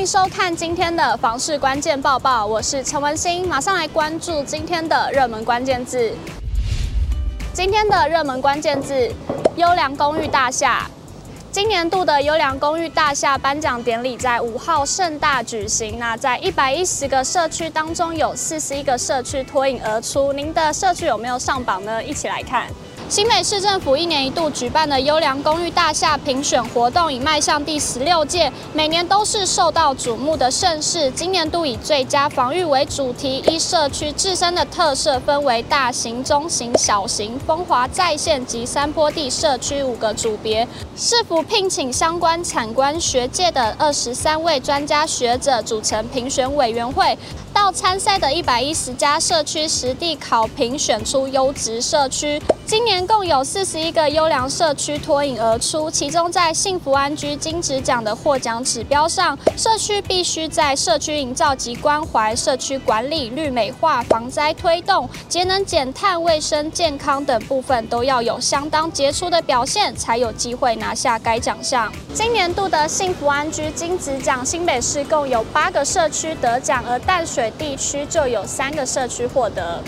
[0.00, 6.10] 迎收看今天的房市关键报报，我是陈文心，马上来关注今天的热门关键字。
[7.52, 9.12] 今天的热门关键字：
[9.56, 10.86] 优良公寓大厦。
[11.52, 15.98] 今年度的优良公寓大厦颁奖典礼在五号盛大举行。
[15.98, 20.32] 那在一百一十个社区当中，有四十一个社区脱颖而出。
[20.32, 22.02] 您的社区有没有上榜呢？
[22.02, 22.68] 一起来看。
[23.10, 31.10] 新北市政府一年一度举办的优良公寓大厦评选活动已迈向第十六届，每年都是受到瞩目的盛事。
[31.10, 40.64] 今年度以最佳防御为主题，依社区自身的特色分为大型、中型、小型、风华再现及山坡地社区五个组别。
[40.96, 47.18] 市府聘请相关产官学界的二十三位专家学者组成评选委员会。
[47.52, 52.40] 到参赛的一百一十家社区实地考评，选出优质社区。
[52.64, 71.92] 今年共有四十一个优良社区脱颖而出，其中在幸福安居金质奖的获奖指标上，社区必须在社区营造及关怀、社区管理、绿美化、防灾推动、节能减碳、卫生健康等部分都要有相当杰出的表现，才有机会拿下该奖项。
[72.14, 77.52] 今年度的幸福安居金质奖，新北市共有八个社区得奖，而淡水。
[77.58, 79.82] 地区就有三个社区获得。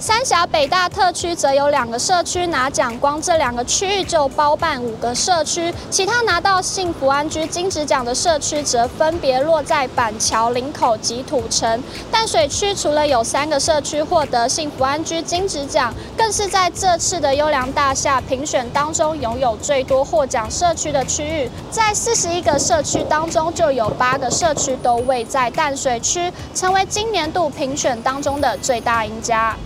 [0.00, 5.72] 三峡北大特区则有两个社区拿奖，光这两个区域就包办五个社区。
[5.88, 11.82] 其他拿到幸福安居金质奖的社区则分别落在板桥、林口及土城。
[12.10, 21.48] 淡水区除了有三个社区获得幸福安居金质奖，更是在这次的优良大厦评选当中拥有最多获奖社区的区域。
[21.70, 29.56] 在四十一个社区当中，就有八个社区都位在淡水区，成为今年度评选当中的最大赢家。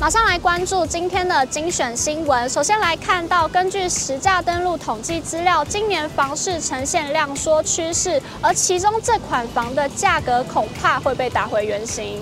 [0.00, 2.48] 马上来关注今天的精选新闻。
[2.48, 12.18] 首先来看到，根据实价登录统计资料，今年房市呈现量缩趋势，而其中这款房的价格恐怕会被打回原形。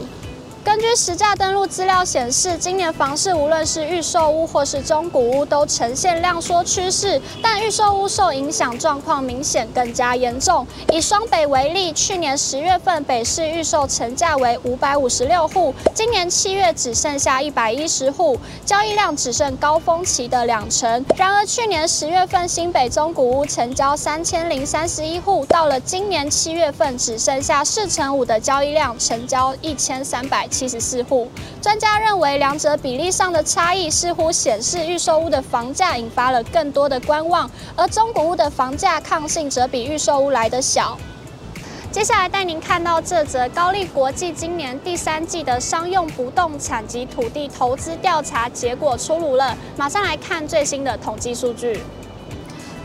[0.69, 10.67] 根据实价登录资料显示，今年房市无论是预售屋或是中古屋都呈现量缩趋势，但预售屋受影响状况明显更加严重。
[10.93, 21.03] 以双北为例，去年十月份北市预售成价为五百五十六户，今年七月只剩下一百一十户，交易量只剩高峰期的两成。
[21.17, 31.31] 然而去年十月份新北中古屋成交三千零三十一户，到了今年七月份只剩下四成五的交易量，成交一千三百七十四户，
[31.63, 40.99] 专家认为两者比例上的差异似乎显示预售屋的房价引发了更多的观望，而中古屋的房价抗性则比预售屋来得小。
[41.93, 51.81] 接下来带您看到这则高力国际今年第三季的商用不动产及土地投资调查结果出炉了，马上来看最新的统计数据。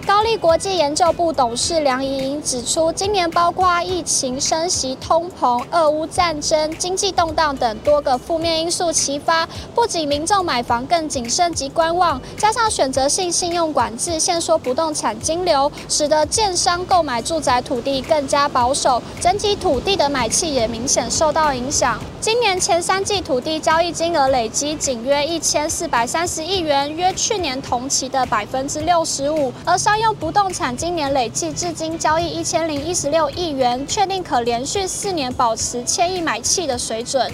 [0.05, 21.97] 高力国际研究部董事梁怡莹指出，今年包括疫情升级、通膨、俄乌战争、经济动荡等多个负面因素齐发，不仅民众买房更谨慎及观望，加上选择性信用管制、限缩不动产金流，使得建商购买住宅土地更加保守，整体土地的买气也明显受到影响。
[22.19, 37.31] 今年前三季土地交易金额累积仅约一千四百三十亿元，约去年同期的百分之六十五，而商用不动产今年累计至今交易一千零一十六亿元，确定可连续四年保持千亿买气的水准。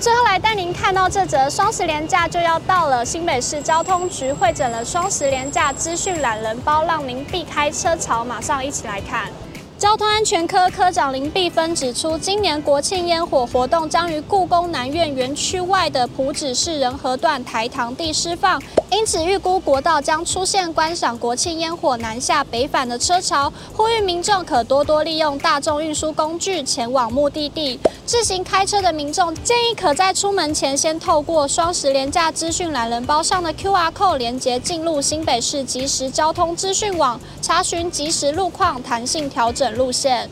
[0.00, 8.24] 最后来带您看到这则双十连假就要到了，新北市交通局会诊了双十连假资讯懒人包，让您避开车潮。
[8.24, 9.30] 马上一起来看。
[9.80, 27.80] 交通安全科科长林碧芬指出，今年国庆烟火活动将于故宫南院园区外的埔子市仁和段台糖地释放，因此预估国道将出现观赏国庆烟火南下北返的车潮，呼吁民众可多多利用大众运输工具前往目的地。
[28.04, 40.28] 自行开车的民众建议可在出门前先透过双十连假资讯懒人包上的 QR code 连接进入新北市即时交通资讯网，查询即时路况，弹性调整路线。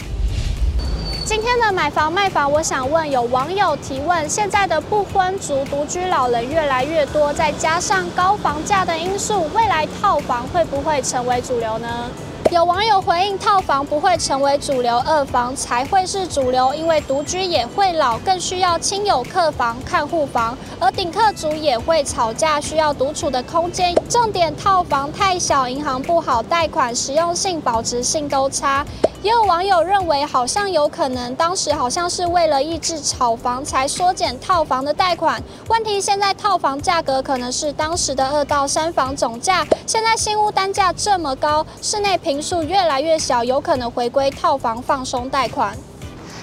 [1.24, 12.10] 今天的买房卖房，我想问有网友提问：现在的不婚族独居老人越来越多，再加上高房价的因素，未来套房会不会成为主流呢？
[12.50, 23.94] 有网友回应：套房不会成为主流，二房才会是主流，因为独居也会老，更需要亲友客房、看护房，而顶客族也会吵架，需要独处的空间。
[24.08, 28.82] 重点，套房太小，银行不好贷款，实用性、保值性都差。
[29.20, 35.42] 也有网友认为，好像有可能当时好像是为了抑制炒房才缩减套房的贷款。
[35.68, 45.76] 问题现在套房价格可能是当时的二到三房总价，现在新屋单价这么高，室内坪数越来越小，有可能回归套房放松贷款。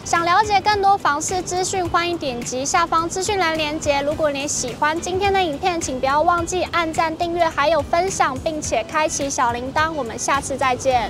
[0.04, 4.02] 想了解更多房市资讯，欢迎点击下方资讯栏链接。
[4.02, 9.94] 如果你喜欢今天的影片，请不要忘记按赞、订阅，还有分享，并且开启小铃铛。
[9.94, 11.10] 我们下次再见。